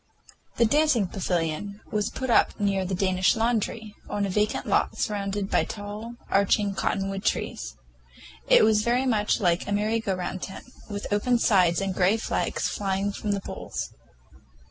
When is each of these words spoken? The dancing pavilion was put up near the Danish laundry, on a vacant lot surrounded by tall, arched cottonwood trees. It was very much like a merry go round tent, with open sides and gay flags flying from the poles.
The 0.57 0.65
dancing 0.65 1.05
pavilion 1.07 1.79
was 1.91 2.09
put 2.09 2.31
up 2.31 2.59
near 2.59 2.85
the 2.85 2.95
Danish 2.95 3.35
laundry, 3.35 3.93
on 4.09 4.25
a 4.25 4.31
vacant 4.31 4.65
lot 4.65 4.97
surrounded 4.97 5.51
by 5.51 5.63
tall, 5.63 6.15
arched 6.27 6.59
cottonwood 6.75 7.23
trees. 7.23 7.75
It 8.49 8.63
was 8.63 8.81
very 8.81 9.05
much 9.05 9.39
like 9.39 9.67
a 9.67 9.71
merry 9.71 9.99
go 9.99 10.15
round 10.15 10.41
tent, 10.41 10.65
with 10.89 11.05
open 11.13 11.37
sides 11.37 11.81
and 11.81 11.95
gay 11.95 12.17
flags 12.17 12.67
flying 12.67 13.11
from 13.11 13.33
the 13.33 13.41
poles. 13.41 13.93